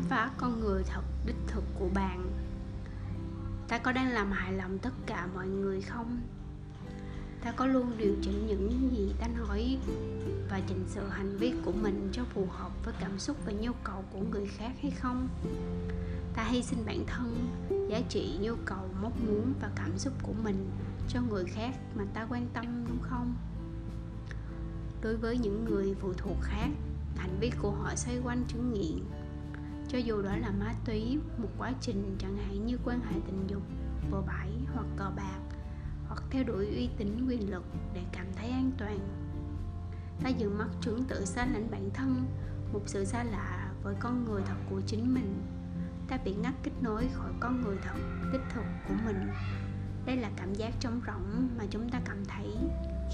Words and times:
phá 0.00 0.30
con 0.38 0.60
người 0.60 0.82
thật, 0.82 1.02
đích 1.26 1.36
thực 1.46 1.64
của 1.78 1.88
bạn. 1.94 2.30
Ta 3.68 3.78
có 3.78 3.92
đang 3.92 4.10
làm 4.10 4.30
hài 4.30 4.52
lòng 4.52 4.78
tất 4.78 4.92
cả 5.06 5.28
mọi 5.34 5.46
người 5.46 5.80
không? 5.80 6.20
Ta 7.42 7.52
có 7.52 7.66
luôn 7.66 7.92
điều 7.98 8.14
chỉnh 8.22 8.46
những 8.46 8.90
gì 8.96 9.12
ta 9.20 9.26
nói 9.28 9.78
và 10.50 10.60
chỉnh 10.66 10.84
sửa 10.88 11.08
hành 11.08 11.36
vi 11.36 11.52
của 11.64 11.72
mình 11.72 12.08
cho 12.12 12.24
phù 12.24 12.46
hợp 12.50 12.84
với 12.84 12.94
cảm 13.00 13.18
xúc 13.18 13.36
và 13.46 13.52
nhu 13.52 13.72
cầu 13.84 14.04
của 14.12 14.20
người 14.30 14.46
khác 14.46 14.72
hay 14.82 14.90
không? 14.90 15.28
Ta 16.34 16.44
hy 16.44 16.62
sinh 16.62 16.86
bản 16.86 17.04
thân, 17.06 17.48
giá 17.90 18.00
trị, 18.08 18.38
nhu 18.40 18.54
cầu, 18.64 18.88
mong 19.02 19.26
muốn 19.26 19.54
và 19.60 19.70
cảm 19.76 19.98
xúc 19.98 20.12
của 20.22 20.34
mình 20.44 20.70
cho 21.08 21.20
người 21.22 21.44
khác 21.44 21.76
mà 21.94 22.04
ta 22.14 22.26
quan 22.30 22.46
tâm, 22.54 22.84
đúng 22.88 23.00
không? 23.02 23.34
Đối 25.02 25.16
với 25.16 25.38
những 25.38 25.64
người 25.64 25.94
phụ 26.00 26.12
thuộc 26.12 26.36
khác, 26.42 26.68
hành 27.16 27.36
vi 27.40 27.50
của 27.62 27.70
họ 27.70 27.94
xoay 27.94 28.18
quanh 28.24 28.44
chứng 28.48 28.72
nghiện 28.72 28.98
cho 29.88 29.98
dù 29.98 30.22
đó 30.22 30.36
là 30.36 30.50
ma 30.50 30.74
túy, 30.84 31.18
một 31.38 31.48
quá 31.58 31.72
trình 31.80 32.16
chẳng 32.18 32.36
hạn 32.36 32.66
như 32.66 32.78
quan 32.84 33.00
hệ 33.00 33.20
tình 33.26 33.46
dục, 33.46 33.62
bừa 34.10 34.20
bãi 34.20 34.50
hoặc 34.74 34.86
cờ 34.96 35.10
bạc, 35.16 35.40
hoặc 36.06 36.22
theo 36.30 36.44
đuổi 36.44 36.66
uy 36.66 36.88
tín, 36.96 37.26
quyền 37.28 37.50
lực 37.50 37.64
để 37.94 38.02
cảm 38.12 38.26
thấy 38.36 38.50
an 38.50 38.70
toàn. 38.78 38.98
Ta 40.22 40.28
dừng 40.28 40.58
mắt 40.58 40.68
trưởng 40.80 41.04
tự 41.04 41.24
xa 41.24 41.46
lánh 41.46 41.70
bản 41.70 41.90
thân, 41.94 42.26
một 42.72 42.82
sự 42.86 43.04
xa 43.04 43.24
lạ 43.24 43.72
với 43.82 43.94
con 44.00 44.24
người 44.24 44.42
thật 44.46 44.56
của 44.70 44.80
chính 44.86 45.14
mình. 45.14 45.42
Ta 46.08 46.18
bị 46.24 46.34
ngắt 46.34 46.54
kết 46.62 46.72
nối 46.80 47.08
khỏi 47.12 47.30
con 47.40 47.62
người 47.62 47.76
thật 47.82 47.98
đích 48.32 48.42
thực 48.54 48.64
của 48.88 48.94
mình. 49.04 49.28
Đây 50.06 50.16
là 50.16 50.30
cảm 50.36 50.54
giác 50.54 50.74
trống 50.80 51.00
rỗng 51.06 51.48
mà 51.58 51.64
chúng 51.70 51.90
ta 51.90 52.00
cảm 52.04 52.24
thấy 52.24 52.56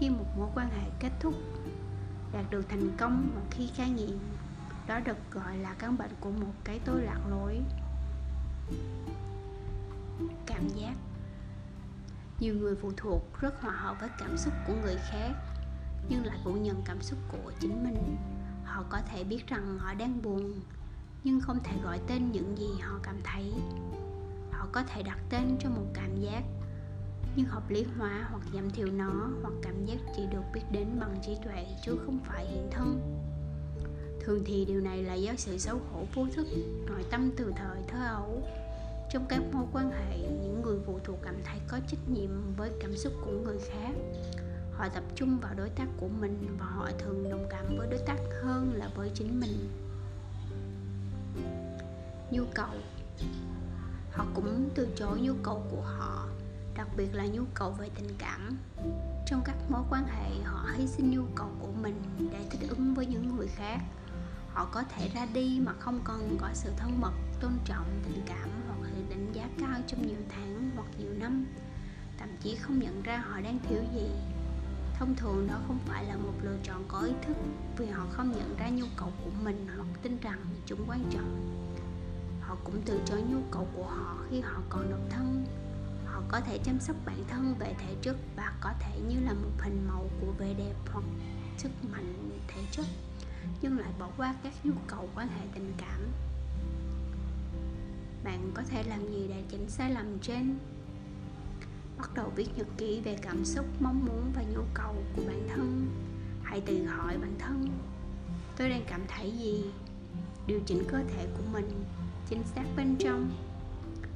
khi 0.00 0.10
một 0.10 0.26
mối 0.36 0.48
quan 0.54 0.70
hệ 0.70 0.90
kết 1.00 1.10
thúc 1.20 1.34
đạt 2.32 2.50
được 2.50 2.68
thành 2.68 2.90
công 2.98 3.30
hoặc 3.34 3.46
khi 3.50 3.70
cai 3.76 3.90
nghiện 3.90 4.18
đó 4.86 5.00
được 5.00 5.16
gọi 5.30 5.58
là 5.58 5.74
căn 5.78 5.98
bệnh 5.98 6.10
của 6.20 6.30
một 6.30 6.52
cái 6.64 6.80
tôi 6.84 7.02
lạc 7.02 7.20
lối. 7.30 7.60
Cảm 10.46 10.68
giác. 10.68 10.94
Nhiều 12.40 12.54
người 12.54 12.74
phụ 12.76 12.92
thuộc 12.96 13.40
rất 13.40 13.60
hòa 13.60 13.72
hợp 13.72 13.96
với 14.00 14.08
cảm 14.18 14.36
xúc 14.36 14.54
của 14.66 14.74
người 14.82 14.96
khác, 15.10 15.32
nhưng 16.08 16.26
lại 16.26 16.38
phủ 16.44 16.52
nhận 16.52 16.82
cảm 16.84 17.02
xúc 17.02 17.18
của 17.28 17.52
chính 17.60 17.84
mình. 17.84 18.16
Họ 18.64 18.84
có 18.90 19.00
thể 19.10 19.24
biết 19.24 19.46
rằng 19.46 19.78
họ 19.78 19.94
đang 19.94 20.22
buồn, 20.22 20.60
nhưng 21.24 21.40
không 21.40 21.58
thể 21.64 21.76
gọi 21.84 22.00
tên 22.06 22.32
những 22.32 22.58
gì 22.58 22.68
họ 22.80 22.98
cảm 23.02 23.16
thấy. 23.24 23.52
Họ 24.52 24.68
có 24.72 24.82
thể 24.82 25.02
đặt 25.02 25.18
tên 25.30 25.56
cho 25.60 25.70
một 25.70 25.86
cảm 25.94 26.20
giác, 26.20 26.42
nhưng 27.36 27.46
hợp 27.46 27.70
lý 27.70 27.84
hóa 27.98 28.26
hoặc 28.30 28.42
giảm 28.54 28.70
thiểu 28.70 28.86
nó 28.86 29.28
hoặc 29.42 29.52
cảm 29.62 29.84
giác 29.84 29.98
chỉ 30.16 30.22
được 30.32 30.42
biết 30.54 30.62
đến 30.70 30.86
bằng 31.00 31.16
trí 31.22 31.36
tuệ 31.44 31.66
chứ 31.84 31.98
không 32.06 32.18
phải 32.24 32.46
hiện 32.46 32.68
thân 32.70 33.18
thường 34.24 34.42
thì 34.46 34.64
điều 34.64 34.80
này 34.80 35.02
là 35.02 35.14
do 35.14 35.32
sự 35.36 35.58
xấu 35.58 35.78
hổ, 35.92 36.04
vô 36.14 36.26
thức, 36.34 36.46
nội 36.86 37.04
tâm 37.10 37.30
từ 37.36 37.52
thời 37.56 37.82
thơ 37.88 37.98
ấu. 38.06 38.42
Trong 39.10 39.26
các 39.28 39.42
mối 39.52 39.64
quan 39.72 39.90
hệ, 39.90 40.18
những 40.18 40.62
người 40.62 40.78
phụ 40.86 40.98
thuộc 41.04 41.18
cảm 41.22 41.34
thấy 41.44 41.58
có 41.68 41.78
trách 41.88 42.08
nhiệm 42.08 42.54
với 42.56 42.70
cảm 42.80 42.96
xúc 42.96 43.12
của 43.24 43.32
người 43.32 43.58
khác. 43.58 43.92
Họ 44.72 44.88
tập 44.88 45.02
trung 45.14 45.38
vào 45.42 45.54
đối 45.54 45.68
tác 45.68 45.86
của 46.00 46.08
mình 46.08 46.56
và 46.58 46.66
họ 46.66 46.88
thường 46.98 47.30
đồng 47.30 47.46
cảm 47.50 47.76
với 47.78 47.88
đối 47.90 48.00
tác 48.06 48.18
hơn 48.42 48.72
là 48.74 48.90
với 48.96 49.10
chính 49.14 49.40
mình. 49.40 49.68
Nhu 52.30 52.44
cầu. 52.54 52.74
Họ 54.12 54.26
cũng 54.34 54.68
từ 54.74 54.88
chối 54.96 55.20
nhu 55.20 55.34
cầu 55.42 55.62
của 55.70 55.80
họ, 55.80 56.28
đặc 56.76 56.88
biệt 56.96 57.14
là 57.14 57.26
nhu 57.26 57.42
cầu 57.54 57.70
về 57.70 57.88
tình 57.94 58.08
cảm. 58.18 58.58
Trong 59.26 59.42
các 59.44 59.56
mối 59.68 59.82
quan 59.90 60.04
hệ, 60.06 60.30
họ 60.44 60.68
hy 60.74 60.86
sinh 60.86 61.10
nhu 61.10 61.22
cầu 61.34 61.48
của 61.60 61.72
mình 61.82 61.94
họ 64.54 64.64
có 64.72 64.82
thể 64.82 65.08
ra 65.14 65.26
đi 65.34 65.60
mà 65.62 65.72
không 65.72 66.00
cần 66.04 66.36
có 66.40 66.48
sự 66.54 66.70
thân 66.76 67.00
mật, 67.00 67.12
tôn 67.40 67.52
trọng 67.64 68.00
tình 68.04 68.22
cảm 68.26 68.48
hoặc 68.68 68.90
sự 68.96 69.02
đánh 69.10 69.32
giá 69.32 69.48
cao 69.60 69.80
trong 69.86 70.06
nhiều 70.06 70.18
tháng 70.28 70.70
hoặc 70.76 70.86
nhiều 70.98 71.12
năm. 71.18 71.46
Thậm 72.18 72.28
chí 72.40 72.56
không 72.56 72.78
nhận 72.78 73.02
ra 73.02 73.18
họ 73.18 73.40
đang 73.40 73.58
thiếu 73.68 73.82
gì. 73.94 74.10
Thông 74.98 75.14
thường 75.16 75.46
đó 75.46 75.54
không 75.66 75.78
phải 75.86 76.04
là 76.04 76.16
một 76.16 76.32
lựa 76.42 76.56
chọn 76.62 76.84
có 76.88 77.00
ý 77.00 77.12
thức 77.26 77.36
vì 77.76 77.86
họ 77.86 78.06
không 78.10 78.32
nhận 78.32 78.56
ra 78.56 78.68
nhu 78.68 78.86
cầu 78.96 79.12
của 79.24 79.30
mình 79.42 79.66
hoặc 79.76 79.86
tin 80.02 80.18
rằng 80.20 80.38
chúng 80.66 80.84
quan 80.88 81.04
trọng. 81.10 81.58
Họ 82.40 82.56
cũng 82.64 82.82
từ 82.84 83.00
chối 83.06 83.22
nhu 83.22 83.38
cầu 83.50 83.66
của 83.76 83.86
họ 83.86 84.16
khi 84.30 84.40
họ 84.40 84.60
còn 84.68 84.90
độc 84.90 85.00
thân. 85.10 85.46
Họ 86.06 86.22
có 86.28 86.40
thể 86.40 86.58
chăm 86.58 86.80
sóc 86.80 86.96
bản 87.06 87.24
thân 87.28 87.54
về 87.58 87.74
thể 87.78 87.94
chất 88.02 88.16
và 88.36 88.52
có 88.60 88.72
thể 88.80 89.00
như 89.08 89.20
là 89.20 89.32
một 89.32 89.50
hình 89.58 89.88
mẫu 89.88 90.10
của 90.20 90.32
vẻ 90.38 90.54
đẹp 90.54 90.74
hoặc 90.92 91.04
sức 91.58 91.70
mạnh 91.92 92.30
thể 92.48 92.62
chất 92.70 92.86
nhưng 93.62 93.78
lại 93.78 93.92
bỏ 93.98 94.08
qua 94.16 94.34
các 94.42 94.52
nhu 94.64 94.72
cầu 94.86 95.08
quan 95.14 95.28
hệ 95.28 95.46
tình 95.54 95.72
cảm. 95.78 96.00
Bạn 98.24 98.50
có 98.54 98.62
thể 98.62 98.82
làm 98.82 99.08
gì 99.08 99.26
để 99.28 99.42
chỉnh 99.48 99.68
sai 99.68 99.90
lầm 99.90 100.18
trên? 100.22 100.58
Bắt 101.98 102.14
đầu 102.14 102.32
viết 102.36 102.48
nhật 102.56 102.66
ký 102.78 103.00
về 103.00 103.18
cảm 103.22 103.44
xúc, 103.44 103.66
mong 103.80 104.04
muốn 104.06 104.32
và 104.34 104.42
nhu 104.42 104.62
cầu 104.74 104.94
của 105.16 105.22
bản 105.26 105.48
thân. 105.48 105.90
Hãy 106.42 106.60
tự 106.60 106.84
hỏi 106.84 107.18
bản 107.18 107.34
thân, 107.38 107.68
tôi 108.56 108.68
đang 108.68 108.84
cảm 108.88 109.00
thấy 109.08 109.30
gì? 109.30 109.64
Điều 110.46 110.60
chỉnh 110.66 110.84
cơ 110.88 110.98
thể 110.98 111.26
của 111.36 111.42
mình, 111.52 111.84
chính 112.28 112.42
xác 112.44 112.64
bên 112.76 112.96
trong, 112.98 113.30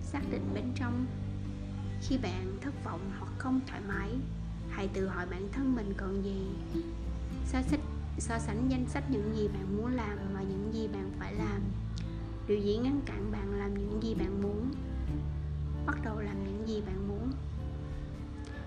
xác 0.00 0.20
định 0.30 0.50
bên 0.54 0.64
trong. 0.74 1.06
Khi 2.02 2.18
bạn 2.18 2.58
thất 2.60 2.84
vọng 2.84 3.10
hoặc 3.18 3.32
không 3.38 3.60
thoải 3.66 3.80
mái, 3.88 4.10
hãy 4.70 4.88
tự 4.88 5.08
hỏi 5.08 5.26
bản 5.30 5.48
thân 5.52 5.76
mình 5.76 5.94
còn 5.96 6.24
gì. 6.24 6.46
So 7.46 7.62
sánh 7.62 7.80
so 8.20 8.38
sánh 8.38 8.68
danh 8.68 8.86
sách 8.88 9.10
những 9.10 9.36
gì 9.36 9.48
bạn 9.48 9.76
muốn 9.76 9.96
làm 9.96 10.18
và 10.34 10.42
những 10.42 10.74
gì 10.74 10.88
bạn 10.88 11.10
phải 11.18 11.34
làm. 11.34 11.62
Điều 12.48 12.58
gì 12.58 12.76
ngăn 12.76 13.00
cản 13.06 13.32
bạn 13.32 13.58
làm 13.58 13.74
những 13.74 14.02
gì 14.02 14.14
bạn 14.14 14.42
muốn? 14.42 14.70
Bắt 15.86 15.98
đầu 16.04 16.20
làm 16.20 16.44
những 16.44 16.68
gì 16.68 16.82
bạn 16.86 17.08
muốn. 17.08 17.32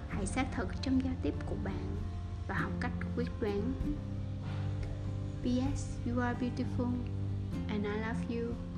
Hãy 0.09 0.25
xác 0.25 0.45
thực 0.55 0.67
trong 0.81 1.03
giao 1.03 1.13
tiếp 1.21 1.33
của 1.45 1.55
bạn 1.63 1.95
và 2.47 2.55
học 2.55 2.71
cách 2.79 2.91
quyết 3.15 3.29
đoán. 3.41 3.73
P.S. 5.43 6.07
You 6.07 6.19
are 6.19 6.39
beautiful 6.39 6.91
and 7.67 7.85
I 7.85 7.91
love 7.91 8.35
you. 8.35 8.70